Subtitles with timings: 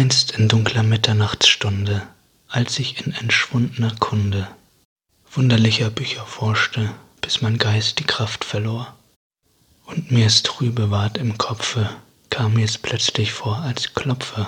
[0.00, 2.00] Einst in dunkler Mitternachtsstunde,
[2.48, 4.48] als ich in entschwundener Kunde
[5.30, 6.90] wunderlicher Bücher forschte,
[7.20, 8.96] bis mein Geist die Kraft verlor,
[9.84, 11.86] und mir's trübe ward im Kopfe,
[12.30, 14.46] kam mir's plötzlich vor, als klopfe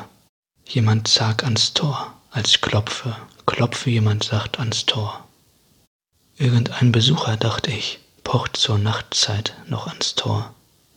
[0.67, 3.15] jemand zag ans Tor, als klopfe,
[3.45, 5.29] klopfe jemand sacht ans Tor.
[6.39, 10.55] Irgendein Besucher, dacht ich, pocht zur Nachtzeit noch ans Tor.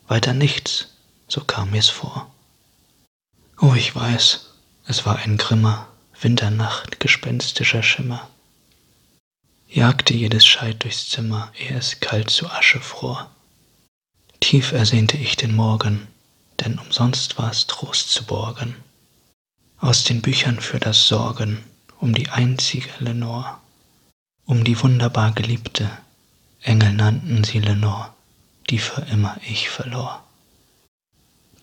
[0.07, 0.93] Weiter nichts,
[1.27, 2.31] so kam mir's vor.
[3.61, 4.44] Oh, ich weiß,
[4.87, 5.87] es war ein grimmer
[6.19, 8.29] Winternacht gespenstischer Schimmer.
[9.67, 13.29] Jagte jedes Scheit durchs Zimmer, ehe es kalt zu Asche fror.
[14.39, 16.07] Tief ersehnte ich den Morgen,
[16.59, 18.75] denn umsonst war's Trost zu borgen.
[19.79, 21.63] Aus den Büchern für das Sorgen
[21.99, 23.57] um die einzige Lenore,
[24.45, 25.89] um die wunderbar geliebte,
[26.61, 28.13] Engel nannten sie Lenore,
[28.69, 30.23] die für immer ich verlor.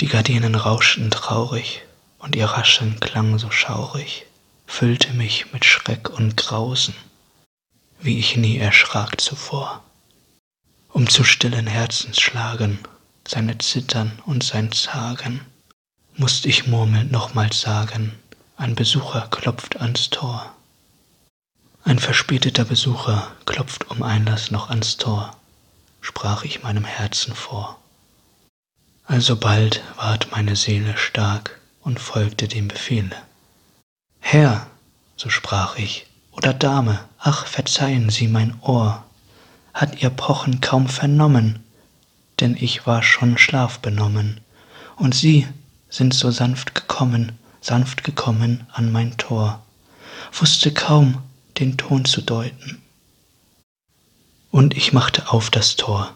[0.01, 1.83] Die Gardinen rauschten traurig,
[2.23, 4.27] und ihr Rascheln klang so schaurig,
[4.67, 6.95] füllte mich mit Schreck und Grausen,
[8.01, 9.83] wie ich nie erschrak zuvor.
[10.89, 12.79] Um zu stillen Herzensschlagen,
[13.27, 15.41] seine Zittern und sein Zagen,
[16.17, 18.19] musst ich murmelnd nochmals sagen,
[18.57, 20.55] ein Besucher klopft ans Tor.
[21.85, 25.37] Ein verspäteter Besucher klopft um Einlass noch ans Tor,
[26.01, 27.79] sprach ich meinem Herzen vor.
[29.05, 33.17] Alsobald ward meine Seele stark und folgte dem Befehle.
[34.21, 34.67] Herr,
[35.17, 39.05] so sprach ich, oder Dame, ach, verzeihen Sie mein Ohr,
[39.75, 41.63] hat Ihr Pochen kaum vernommen,
[42.41, 44.41] denn ich war schon schlafbenommen,
[44.97, 45.47] und Sie
[45.89, 49.63] sind so sanft gekommen, sanft gekommen an mein Tor,
[50.33, 51.23] wusste kaum
[51.59, 52.81] den Ton zu deuten.
[54.51, 56.15] Und ich machte auf das Tor,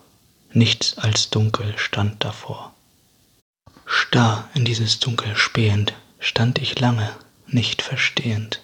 [0.53, 2.73] nichts als Dunkel stand davor.
[3.89, 7.09] Starr in dieses Dunkel spähend, stand ich lange,
[7.47, 8.61] nicht verstehend.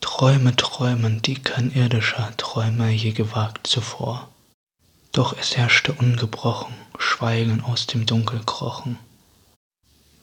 [0.00, 4.28] Träume träumen, die kein irdischer Träumer je gewagt zuvor.
[5.12, 8.98] Doch es herrschte ungebrochen, Schweigen aus dem Dunkel krochen.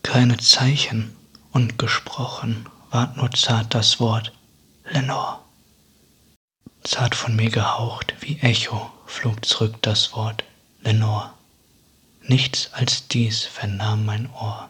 [0.04, 1.16] Keine Zeichen
[1.52, 4.34] und gesprochen ward nur zart das Wort
[4.92, 5.40] Lenore.
[6.84, 10.44] Zart von mir gehaucht, wie Echo flog zurück das Wort
[10.82, 11.34] Lenore
[12.30, 14.69] nichts als dies vernahm mein Ohr.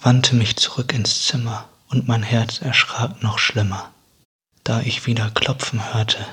[0.00, 3.92] Wandte mich zurück ins Zimmer, und mein Herz erschrak noch schlimmer,
[4.62, 6.24] da ich wieder klopfen hörte,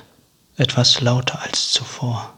[0.56, 2.36] etwas lauter als zuvor.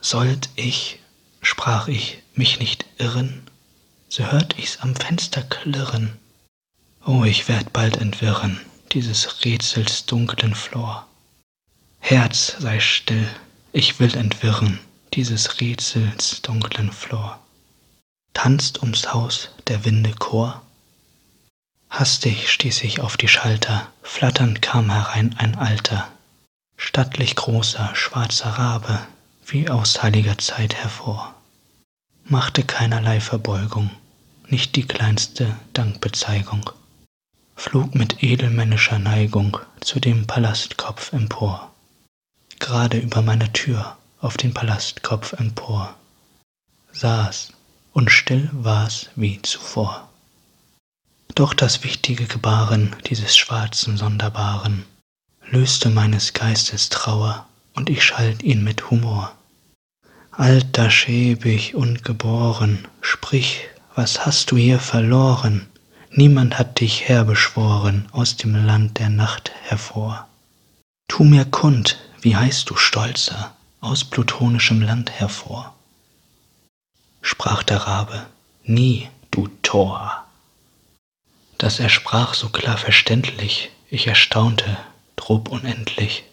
[0.00, 0.98] Sollt ich,
[1.42, 3.42] sprach ich, mich nicht irren,
[4.08, 6.18] so hört ich's am Fenster klirren.
[7.04, 8.60] Oh, ich werd bald entwirren,
[8.92, 11.06] dieses Rätsels dunklen Flor.
[12.00, 13.28] Herz, sei still,
[13.72, 14.78] ich will entwirren,
[15.14, 17.38] dieses Rätsels dunklen Flor.
[18.34, 20.62] Tanzt ums Haus der Winde Chor?
[21.90, 26.08] Hastig stieß ich auf die Schalter, flatternd kam herein ein Alter,
[26.78, 29.06] stattlich großer, schwarzer Rabe,
[29.46, 31.34] wie aus heiliger Zeit hervor,
[32.24, 33.90] machte keinerlei Verbeugung,
[34.46, 36.70] nicht die kleinste Dankbezeigung,
[37.54, 41.70] flog mit edelmännischer Neigung zu dem Palastkopf empor,
[42.58, 45.94] gerade über meiner Tür auf den Palastkopf empor,
[46.92, 47.48] saß,
[47.92, 50.08] und still war's wie zuvor.
[51.34, 54.84] Doch das wichtige Gebaren dieses schwarzen Sonderbaren
[55.50, 59.32] löste meines Geistes Trauer, und ich schalt ihn mit Humor.
[60.30, 65.66] Alter, schäbig und geboren, sprich, was hast du hier verloren?
[66.10, 70.26] Niemand hat dich herbeschworen aus dem Land der Nacht hervor.
[71.08, 75.74] Tu mir kund, wie heißt du, Stolzer, aus plutonischem Land hervor.
[77.20, 78.26] Sprach der Rabe,
[78.64, 80.24] nie, du Tor.
[81.58, 84.78] Dass er sprach so klar verständlich, ich erstaunte,
[85.16, 86.24] drob unendlich,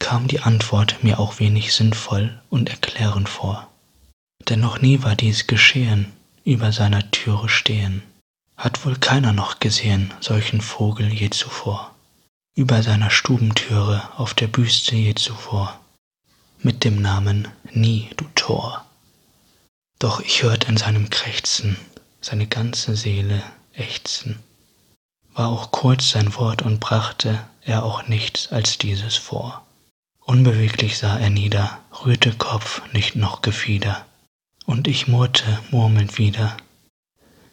[0.00, 3.68] kam die Antwort mir auch wenig sinnvoll und erklärend vor.
[4.48, 6.12] Denn noch nie war dies geschehen,
[6.44, 8.02] über seiner Türe stehen,
[8.56, 11.94] hat wohl keiner noch gesehen solchen Vogel je zuvor,
[12.56, 15.78] über seiner Stubentüre auf der Büste je zuvor
[16.66, 18.84] mit dem Namen Nie, du Tor.
[20.00, 21.76] Doch ich hört in seinem Krächzen
[22.20, 23.40] seine ganze Seele
[23.72, 24.40] ächzen.
[25.32, 29.64] War auch kurz sein Wort und brachte er auch nichts als dieses vor.
[30.18, 34.04] Unbeweglich sah er nieder, rührte Kopf, nicht noch Gefieder,
[34.64, 36.56] und ich murrte murmelnd wieder.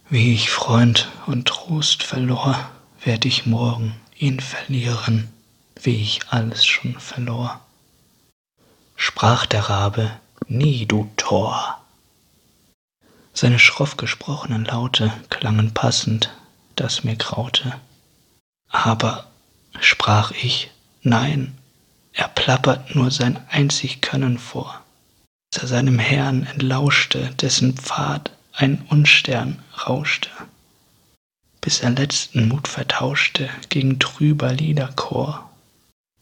[0.09, 2.57] Wie ich Freund und Trost verlor,
[3.03, 5.31] werd ich morgen ihn verlieren,
[5.79, 7.61] wie ich alles schon verlor
[9.23, 10.11] sprach der Rabe,
[10.49, 11.79] nie, du Tor.
[13.33, 16.29] Seine schroff gesprochenen Laute klangen passend
[16.75, 17.73] das mir graute.
[18.67, 19.27] Aber,
[19.79, 20.71] sprach ich,
[21.03, 21.57] nein,
[22.11, 24.81] er plappert nur sein einzig Können vor,
[25.53, 30.31] als er seinem Herrn entlauschte, dessen Pfad ein Unstern rauschte,
[31.61, 35.49] bis er letzten Mut vertauschte gegen trüber Liederchor,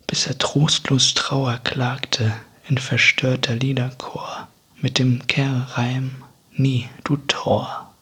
[0.05, 2.31] bis er trostlos Trauer klagte
[2.71, 4.47] in verstörter Liederchor
[4.77, 6.23] mit dem Kehrreim
[6.53, 7.93] Nie, du Tor.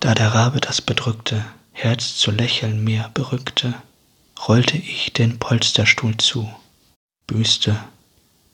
[0.00, 3.74] Da der Rabe das bedrückte Herz zu lächeln mir berückte,
[4.48, 6.52] rollte ich den Polsterstuhl zu,
[7.28, 7.78] Büste,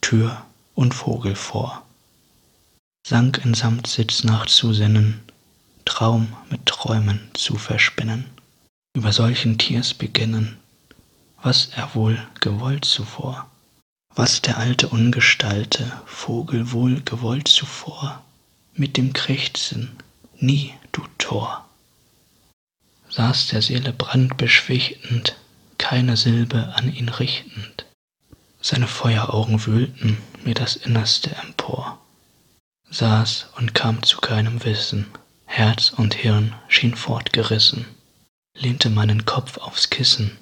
[0.02, 0.44] Tür
[0.74, 1.82] und Vogel vor,
[3.06, 5.22] sank in Samtsitz nachzusinnen,
[5.86, 8.26] Traum mit Träumen zu verspinnen,
[8.92, 10.58] über solchen Tiers beginnen,
[11.42, 13.48] was er wohl gewollt zuvor,
[14.14, 18.22] was der alte Ungestalte Vogel wohl gewollt zuvor,
[18.74, 19.96] mit dem Krächzen,
[20.38, 21.66] nie, du Tor.
[23.08, 25.36] Saß der Seele brandbeschwichtend,
[25.78, 27.86] keine Silbe an ihn richtend,
[28.60, 31.98] seine Feueraugen wühlten mir das Innerste empor,
[32.90, 35.06] saß und kam zu keinem Wissen,
[35.46, 37.86] Herz und Hirn schien fortgerissen,
[38.54, 40.36] lehnte meinen Kopf aufs Kissen,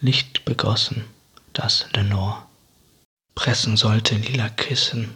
[0.00, 1.04] Licht begossen,
[1.52, 2.45] das Lenore
[3.46, 5.08] pressen sollte lila Kissen,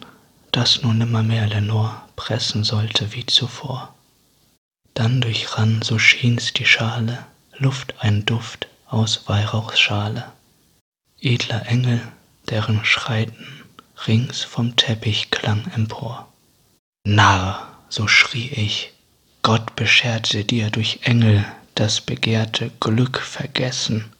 [0.52, 3.92] das nun nimmermehr Lenore pressen sollte wie zuvor.
[4.94, 7.26] Dann durchrann, so schien's die Schale,
[7.58, 10.30] Luft ein Duft aus Weihrauchsschale.
[11.20, 12.00] Edler Engel,
[12.48, 13.64] deren Schreiten
[14.06, 16.32] rings vom Teppich klang empor.
[17.02, 18.92] Narr, so schrie ich,
[19.42, 21.44] Gott bescherte dir durch Engel
[21.74, 24.12] das begehrte Glück vergessen,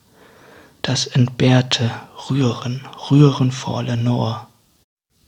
[0.83, 1.91] das entbehrte
[2.29, 4.47] Rühren, Rühren vor Lenore.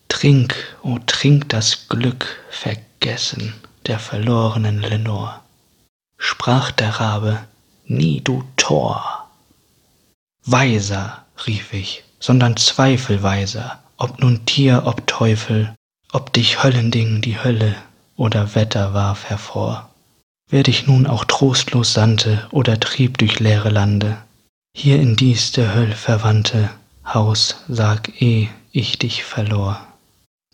[0.08, 3.54] Trink, o oh, trink das Glück vergessen
[3.86, 5.40] der verlorenen Lenore.
[6.18, 7.40] Sprach der Rabe,
[7.86, 9.28] nie du Tor.
[10.44, 15.74] Weiser, rief ich, sondern zweifelweiser, ob nun Tier, ob Teufel,
[16.12, 17.74] ob dich Höllending die Hölle
[18.16, 19.90] oder Wetter warf hervor.
[20.48, 24.18] Wer dich nun auch trostlos sandte oder trieb durch leere Lande,
[24.74, 26.70] hier in dies der Höll verwandte
[27.04, 29.86] Haus sag eh ich dich verlor.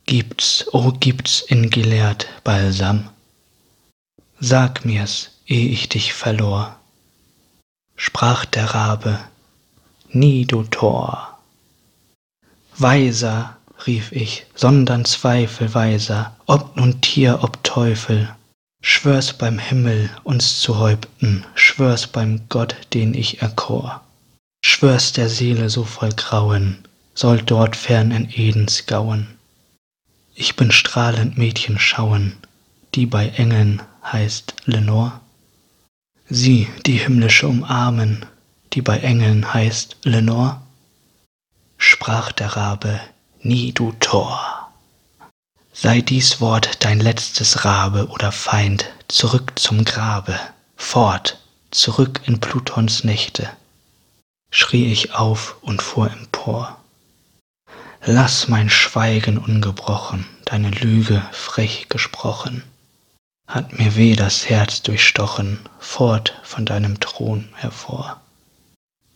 [0.07, 3.09] Gibt's, o oh, gibt's in Gilead Balsam?
[4.41, 6.77] Sag mir's, eh ich dich verlor.
[7.97, 9.19] Sprach der Rabe,
[10.11, 11.39] nie du Tor.
[12.77, 13.57] Weiser,
[13.87, 18.29] rief ich, sondern Zweifel weiser, ob nun Tier, ob Teufel,
[18.83, 24.03] schwör's beim Himmel uns zu Häupten, schwör's beim Gott, den ich erkor
[24.61, 26.85] schwör's der Seele so voll Grauen,
[27.15, 29.27] soll dort fern in Edens gauen.
[30.35, 32.37] Ich bin strahlend Mädchen schauen,
[32.95, 35.21] die bei Engeln heißt Lenore.
[36.29, 38.25] Sie, die himmlische umarmen,
[38.73, 40.61] die bei Engeln heißt Lenore.
[41.77, 43.01] Sprach der Rabe,
[43.41, 44.71] nie du Tor.
[45.73, 50.39] Sei dies Wort dein letztes Rabe oder Feind, zurück zum Grabe,
[50.77, 51.41] fort,
[51.71, 53.49] zurück in Plutons Nächte
[54.51, 56.79] schrie ich auf und fuhr empor.
[58.05, 62.63] Lass mein Schweigen ungebrochen, deine Lüge frech gesprochen,
[63.47, 68.21] hat mir weh das Herz durchstochen, fort von deinem Thron hervor.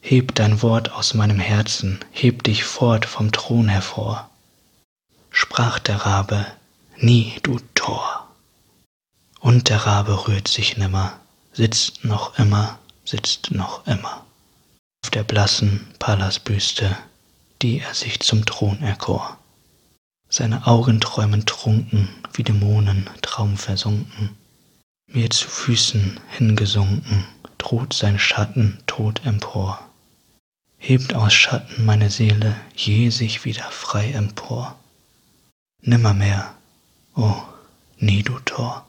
[0.00, 4.28] Heb dein Wort aus meinem Herzen, heb dich fort vom Thron hervor.
[5.30, 6.45] Sprach der Rabe,
[6.97, 8.28] nie du Tor.
[9.38, 11.14] Und der Rabe rührt sich nimmer,
[11.52, 14.25] sitzt noch immer, sitzt noch immer
[15.14, 16.97] der blassen Pallasbüste,
[17.61, 19.38] die er sich zum Thron erkor.
[20.28, 24.31] Seine Augen träumen trunken, wie Dämonen traumversunken.
[25.07, 27.26] Mir zu Füßen hingesunken,
[27.59, 29.78] droht sein Schatten tot empor.
[30.78, 34.76] Hebt aus Schatten meine Seele je sich wieder frei empor.
[35.83, 36.54] Nimmermehr,
[37.14, 37.42] o oh,
[37.99, 38.87] nie du Tor.